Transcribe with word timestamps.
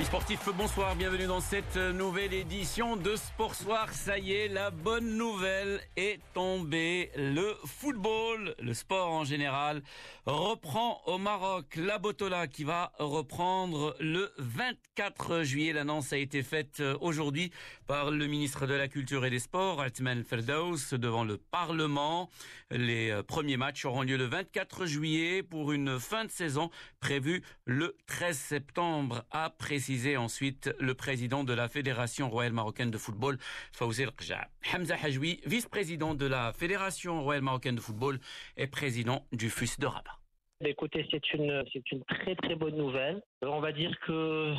Amis 0.00 0.06
sportifs, 0.06 0.48
bonsoir, 0.56 0.96
bienvenue 0.96 1.26
dans 1.26 1.42
cette 1.42 1.76
nouvelle 1.76 2.32
édition 2.32 2.96
de 2.96 3.16
Sport 3.16 3.54
Soir. 3.54 3.92
Ça 3.92 4.18
y 4.18 4.32
est, 4.32 4.48
la 4.48 4.70
bonne 4.70 5.18
nouvelle 5.18 5.78
est 5.94 6.20
tombée. 6.32 7.10
Le 7.16 7.54
football, 7.66 8.54
le 8.58 8.72
sport 8.72 9.12
en 9.12 9.24
général, 9.24 9.82
reprend 10.24 11.02
au 11.04 11.18
Maroc. 11.18 11.76
La 11.76 11.98
Botola 11.98 12.46
qui 12.46 12.64
va 12.64 12.92
reprendre 12.98 13.94
le 14.00 14.32
24 14.38 15.42
juillet. 15.42 15.74
L'annonce 15.74 16.14
a 16.14 16.16
été 16.16 16.42
faite 16.42 16.82
aujourd'hui 17.02 17.52
par 17.86 18.10
le 18.10 18.26
ministre 18.26 18.66
de 18.66 18.72
la 18.72 18.88
Culture 18.88 19.26
et 19.26 19.30
des 19.30 19.38
Sports, 19.38 19.82
Altman 19.82 20.24
Ferdaus, 20.24 20.94
devant 20.94 21.24
le 21.24 21.36
Parlement. 21.36 22.30
Les 22.70 23.20
premiers 23.28 23.58
matchs 23.58 23.84
auront 23.84 24.02
lieu 24.02 24.16
le 24.16 24.24
24 24.24 24.86
juillet 24.86 25.42
pour 25.42 25.72
une 25.72 26.00
fin 26.00 26.24
de 26.24 26.30
saison 26.30 26.70
prévue 27.00 27.42
le 27.66 27.96
13 28.06 28.38
septembre 28.38 29.24
après 29.30 29.89
précisé 29.90 30.16
ensuite 30.16 30.72
le 30.78 30.94
président 30.94 31.42
de 31.42 31.52
la 31.52 31.68
Fédération 31.68 32.30
royale 32.30 32.52
marocaine 32.52 32.92
de 32.92 32.96
football, 32.96 33.38
Fawzi 33.72 34.04
Rja. 34.04 34.46
Hamza 34.72 34.94
Hajoui, 34.94 35.40
vice-président 35.46 36.14
de 36.14 36.26
la 36.26 36.52
Fédération 36.52 37.24
royale 37.24 37.42
marocaine 37.42 37.74
de 37.74 37.80
football 37.80 38.20
et 38.56 38.68
président 38.68 39.26
du 39.32 39.50
FUS 39.50 39.80
de 39.80 39.86
Rabat. 39.86 40.16
Écoutez, 40.64 41.04
c'est 41.10 41.32
une, 41.32 41.64
c'est 41.72 41.90
une 41.90 42.04
très 42.04 42.36
très 42.36 42.54
bonne 42.54 42.76
nouvelle. 42.76 43.20
On 43.42 43.58
va 43.60 43.72
dire 43.72 43.90
que 44.06 44.54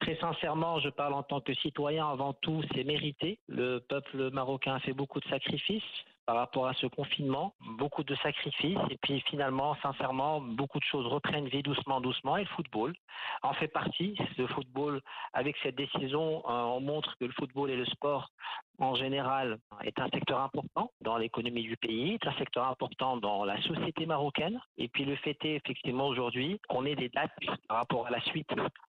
Très 0.00 0.16
sincèrement, 0.16 0.80
je 0.80 0.88
parle 0.88 1.12
en 1.12 1.22
tant 1.22 1.42
que 1.42 1.52
citoyen 1.54 2.08
avant 2.08 2.32
tout, 2.32 2.62
c'est 2.74 2.84
mérité. 2.84 3.38
Le 3.48 3.80
peuple 3.80 4.30
marocain 4.30 4.76
a 4.76 4.80
fait 4.80 4.94
beaucoup 4.94 5.20
de 5.20 5.28
sacrifices 5.28 5.82
par 6.30 6.36
rapport 6.36 6.68
à 6.68 6.74
ce 6.74 6.86
confinement, 6.86 7.54
beaucoup 7.76 8.04
de 8.04 8.14
sacrifices 8.14 8.78
et 8.88 8.96
puis 8.98 9.20
finalement, 9.22 9.74
sincèrement, 9.82 10.40
beaucoup 10.40 10.78
de 10.78 10.84
choses 10.84 11.04
reprennent 11.04 11.48
vie 11.48 11.64
doucement, 11.64 12.00
doucement 12.00 12.36
et 12.36 12.42
le 12.42 12.48
football 12.50 12.94
en 13.42 13.52
fait 13.52 13.66
partie. 13.66 14.14
Le 14.38 14.46
football, 14.46 15.00
avec 15.32 15.56
cette 15.60 15.74
décision, 15.74 16.44
euh, 16.48 16.62
on 16.76 16.78
montre 16.82 17.16
que 17.18 17.24
le 17.24 17.32
football 17.32 17.70
et 17.70 17.76
le 17.76 17.84
sport 17.84 18.30
en 18.78 18.94
général 18.94 19.58
est 19.82 19.98
un 19.98 20.08
secteur 20.10 20.40
important 20.40 20.92
dans 21.00 21.16
l'économie 21.16 21.64
du 21.64 21.76
pays, 21.76 22.12
est 22.12 22.26
un 22.28 22.38
secteur 22.38 22.68
important 22.68 23.16
dans 23.16 23.44
la 23.44 23.60
société 23.62 24.06
marocaine. 24.06 24.60
Et 24.78 24.86
puis 24.86 25.04
le 25.04 25.16
fait 25.16 25.36
est 25.44 25.56
effectivement 25.56 26.06
aujourd'hui 26.06 26.60
qu'on 26.68 26.86
ait 26.86 26.94
des 26.94 27.08
dates 27.08 27.32
par 27.66 27.78
rapport 27.78 28.06
à 28.06 28.10
la 28.10 28.20
suite 28.20 28.54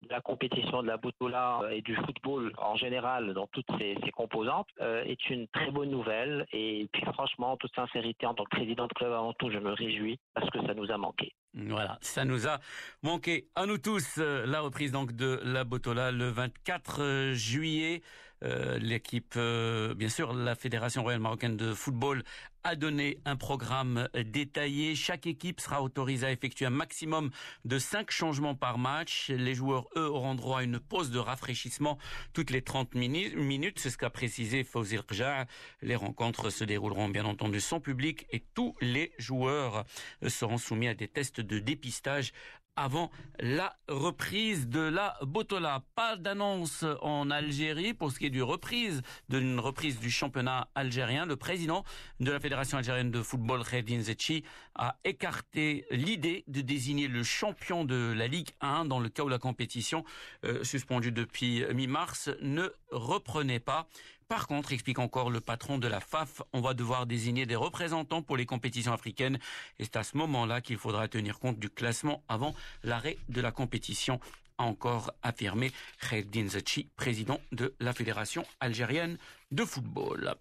la 0.08 0.20
compétition 0.20 0.82
de 0.82 0.86
la 0.86 0.96
Boutoula 0.96 1.60
et 1.70 1.82
du 1.82 1.94
football 1.96 2.52
en 2.58 2.76
général 2.76 3.34
dans 3.34 3.46
toutes 3.48 3.70
ses, 3.78 3.96
composantes 4.12 4.68
euh, 4.80 5.02
est 5.04 5.30
une 5.30 5.46
très 5.48 5.70
bonne 5.70 5.90
nouvelle. 5.90 6.46
Et 6.52 6.88
puis 6.92 7.04
franchement, 7.12 7.52
en 7.52 7.56
toute 7.56 7.74
sincérité, 7.74 8.26
en 8.26 8.34
tant 8.34 8.44
que 8.44 8.56
président 8.56 8.86
de 8.86 8.92
club 8.92 9.12
avant 9.12 9.32
tout, 9.34 9.50
je 9.50 9.58
me 9.58 9.72
réjouis 9.72 10.18
parce 10.34 10.48
que 10.50 10.64
ça 10.66 10.74
nous 10.74 10.90
a 10.90 10.96
manqué. 10.96 11.32
Voilà, 11.54 11.98
ça 12.00 12.24
nous 12.24 12.46
a 12.46 12.58
manqué 13.02 13.48
à 13.56 13.66
nous 13.66 13.78
tous 13.78 14.18
euh, 14.18 14.46
la 14.46 14.60
reprise 14.60 14.92
donc 14.92 15.12
de 15.12 15.40
la 15.44 15.64
Botola 15.64 16.12
le 16.12 16.28
24 16.28 17.02
euh, 17.02 17.32
juillet. 17.34 18.02
Euh, 18.42 18.78
l'équipe, 18.78 19.38
bien 19.38 20.08
sûr, 20.08 20.33
la 20.33 20.55
Fédération 20.55 21.02
royale 21.02 21.20
marocaine 21.20 21.56
de 21.56 21.74
football 21.74 22.22
a 22.64 22.77
donné 22.77 23.19
un 23.24 23.36
programme 23.36 24.08
détaillé. 24.14 24.94
Chaque 24.94 25.27
équipe 25.27 25.60
sera 25.60 25.82
autorisée 25.82 26.27
à 26.27 26.32
effectuer 26.32 26.66
un 26.66 26.70
maximum 26.70 27.30
de 27.64 27.78
cinq 27.78 28.10
changements 28.10 28.55
par 28.55 28.78
match. 28.78 29.30
Les 29.30 29.55
joueurs, 29.55 29.88
eux, 29.97 30.08
auront 30.08 30.34
droit 30.34 30.60
à 30.60 30.62
une 30.62 30.78
pause 30.78 31.10
de 31.10 31.19
rafraîchissement 31.19 31.98
toutes 32.32 32.50
les 32.50 32.62
30 32.62 32.94
minutes. 32.94 33.78
C'est 33.78 33.91
ce 33.91 33.97
qu'a 33.97 34.10
précisé 34.10 34.64
Fawzir 34.64 35.06
Kja. 35.06 35.47
Les 35.80 35.97
rencontres 35.97 36.50
se 36.50 36.64
dérouleront 36.64 37.08
bien 37.08 37.25
entendu 37.25 37.60
sans 37.60 37.80
public 37.80 38.27
et 38.30 38.44
tous 38.54 38.75
les 38.80 39.12
joueurs 39.19 39.84
seront 40.28 40.58
soumis 40.58 40.88
à 40.88 40.94
des 40.94 41.08
tests 41.08 41.41
de 41.41 41.58
dépistage 41.58 42.32
avant 42.80 43.10
la 43.38 43.76
reprise 43.88 44.66
de 44.66 44.80
la 44.80 45.18
Botola. 45.20 45.84
Pas 45.94 46.16
d'annonce 46.16 46.86
en 47.02 47.30
Algérie 47.30 47.92
pour 47.92 48.10
ce 48.10 48.18
qui 48.18 48.26
est 48.26 48.30
du 48.30 48.42
reprise, 48.42 49.02
d'une 49.28 49.60
reprise 49.60 50.00
du 50.00 50.10
championnat 50.10 50.68
algérien. 50.74 51.26
Le 51.26 51.36
président 51.36 51.84
de 52.20 52.32
la 52.32 52.40
Fédération 52.40 52.78
algérienne 52.78 53.10
de 53.10 53.22
football, 53.22 53.64
Khedin 53.64 54.00
Zetchi, 54.00 54.44
a 54.74 54.96
écarté 55.04 55.84
l'idée 55.90 56.42
de 56.48 56.62
désigner 56.62 57.06
le 57.06 57.22
champion 57.22 57.84
de 57.84 58.14
la 58.16 58.26
Ligue 58.26 58.48
1 58.62 58.86
dans 58.86 58.98
le 58.98 59.10
cas 59.10 59.24
où 59.24 59.28
la 59.28 59.38
compétition, 59.38 60.02
euh, 60.46 60.64
suspendue 60.64 61.12
depuis 61.12 61.62
mi-mars, 61.74 62.30
ne 62.40 62.70
reprenait 62.90 63.60
pas. 63.60 63.88
Par 64.30 64.46
contre, 64.46 64.72
explique 64.72 65.00
encore 65.00 65.28
le 65.28 65.41
patron 65.41 65.78
de 65.78 65.88
la 65.88 65.98
FAF, 65.98 66.42
on 66.52 66.60
va 66.60 66.72
devoir 66.72 67.04
désigner 67.04 67.46
des 67.46 67.56
représentants 67.56 68.22
pour 68.22 68.36
les 68.36 68.46
compétitions 68.46 68.92
africaines. 68.92 69.41
Et 69.80 69.84
c'est 69.84 69.96
à 69.96 70.04
ce 70.04 70.16
moment-là 70.18 70.60
qu'il 70.60 70.78
faudra 70.78 71.08
tenir 71.08 71.41
compte 71.41 71.58
du 71.58 71.68
classement 71.68 72.22
avant 72.28 72.54
l'arrêt 72.84 73.19
de 73.28 73.40
la 73.40 73.50
compétition 73.50 74.20
a 74.56 74.62
encore 74.62 75.12
affirmé 75.24 75.72
Kheldin 76.08 76.46
Zachi, 76.46 76.88
président 76.96 77.40
de 77.50 77.74
la 77.80 77.92
Fédération 77.92 78.46
algérienne 78.60 79.19
de 79.50 79.65
football. 79.65 80.34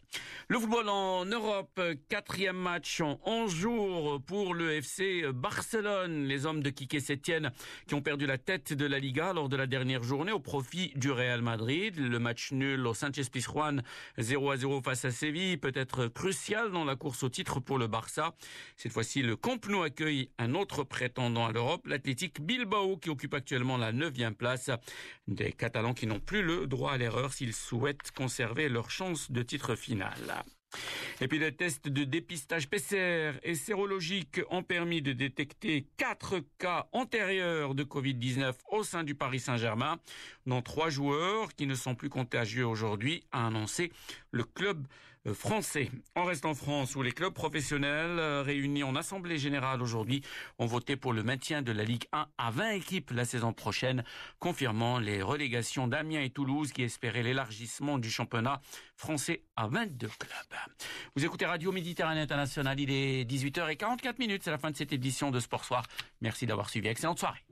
Le 0.50 0.60
football 0.60 0.88
en 0.88 1.26
Europe, 1.26 1.82
quatrième 2.10 2.58
match 2.58 3.02
en 3.02 3.20
11 3.26 3.56
jours 3.56 4.22
pour 4.22 4.54
le 4.54 4.74
FC 4.74 5.24
Barcelone. 5.34 6.26
Les 6.26 6.46
hommes 6.46 6.62
de 6.62 6.70
Kike 6.70 7.02
Sétienne 7.02 7.52
qui 7.88 7.96
ont 7.96 8.02
perdu 8.02 8.28
la 8.28 8.38
tête 8.38 8.74
de 8.74 8.86
la 8.86 9.00
Liga 9.00 9.34
lors 9.34 9.50
de 9.50 9.56
la 9.56 9.66
dernière 9.66 10.04
journée 10.04 10.32
au 10.32 10.40
profit 10.40 10.92
du 10.96 11.10
Real 11.10 11.42
Madrid. 11.42 11.98
Le 11.98 12.20
match 12.20 12.52
nul 12.52 12.86
au 12.86 12.94
Sanchez 12.94 13.24
Pizjuan 13.32 13.82
0 14.20 14.52
à 14.52 14.58
0 14.58 14.82
face 14.82 15.06
à 15.06 15.12
Séville 15.12 15.58
peut 15.58 15.72
être 15.74 16.08
crucial 16.08 16.72
dans 16.72 16.86
la 16.86 16.96
course 16.96 17.24
au 17.24 17.30
titre 17.30 17.60
pour 17.60 17.80
le 17.80 17.88
Barça. 17.88 18.36
Cette 18.76 18.92
fois-ci, 18.92 19.24
le 19.24 19.36
Camp 19.36 19.68
Nou 19.68 19.82
accueille 19.82 20.30
un 20.38 20.54
autre 20.54 20.84
prétendant 20.84 21.48
à 21.48 21.52
l'Europe, 21.52 21.88
l'Athletic 21.88 22.42
Bilbao 22.42 22.98
qui 22.98 23.10
occupe 23.10 23.34
actuellement 23.34 23.78
la 23.78 23.92
neuvième 23.92 24.36
place. 24.36 24.70
Des 25.28 25.52
Catalans 25.52 25.94
qui 25.94 26.06
n'ont 26.06 26.20
plus 26.20 26.44
le 26.44 26.68
droit 26.68 26.94
à 26.94 26.98
l'erreur 26.98 27.34
s'ils 27.34 27.54
souhaitent 27.54 28.12
conserver 28.12 28.70
leur 28.70 28.90
de 29.30 29.42
titre 29.44 29.76
final. 29.76 30.44
Et 31.22 31.28
puis 31.28 31.40
les 31.40 31.52
tests 31.52 31.88
de 31.88 32.04
dépistage 32.04 32.70
PCR 32.70 33.40
et 33.44 33.56
sérologique 33.56 34.42
ont 34.50 34.62
permis 34.62 35.02
de 35.02 35.14
détecter 35.14 35.88
quatre 35.98 36.42
cas 36.58 36.88
antérieurs 36.92 37.76
de 37.76 37.84
Covid-19 37.84 38.54
au 38.72 38.84
sein 38.84 39.04
du 39.04 39.16
Paris 39.16 39.40
Saint-Germain, 39.40 40.00
dont 40.46 40.62
trois 40.62 40.90
joueurs 40.90 41.54
qui 41.56 41.66
ne 41.66 41.76
sont 41.76 41.96
plus 41.96 42.10
contagieux 42.10 42.66
aujourd'hui, 42.66 43.24
a 43.32 43.48
annoncé 43.48 43.92
le 44.32 44.44
club 44.44 44.86
français. 45.34 45.92
On 46.16 46.24
reste 46.24 46.46
en 46.46 46.54
France 46.54 46.96
où 46.96 47.02
les 47.02 47.12
clubs 47.12 47.34
professionnels 47.34 48.20
euh, 48.20 48.42
réunis 48.42 48.84
en 48.84 48.96
assemblée 48.96 49.38
générale 49.38 49.82
aujourd'hui 49.82 50.22
ont 50.58 50.66
voté 50.66 50.96
pour 50.96 51.14
le 51.14 51.24
maintien 51.24 51.62
de 51.62 51.72
la 51.72 51.84
Ligue 51.84 52.06
1 52.14 52.28
à 52.38 52.52
20 52.52 52.72
équipes 52.72 53.12
la 53.12 53.26
saison 53.26 53.54
prochaine, 53.54 54.04
confirmant 54.40 54.98
les 54.98 55.22
relégations 55.22 55.88
d'Amiens 55.88 56.22
et 56.22 56.30
Toulouse 56.30 56.72
qui 56.72 56.84
espéraient 56.84 57.24
l'élargissement 57.24 57.98
du 57.98 58.10
championnat 58.10 58.62
français 58.96 59.44
à 59.56 59.68
22 59.68 60.08
clubs. 60.08 60.60
Vous 61.16 61.26
écoutez 61.26 61.46
Radio 61.46 61.72
Méditerranée 61.72 62.22
Internationale, 62.22 62.80
il 62.80 62.92
est 62.92 63.30
18h44 63.30 64.20
minutes, 64.20 64.44
c'est 64.44 64.52
la 64.52 64.58
fin 64.58 64.72
de 64.72 64.78
cette 64.78 64.94
édition 64.94 65.32
de 65.32 65.40
Sport 65.40 65.66
Soir. 65.66 65.86
Merci 66.22 66.46
d'avoir 66.46 66.70
suivi, 66.70 66.88
excellente 66.88 67.20
soirée. 67.20 67.49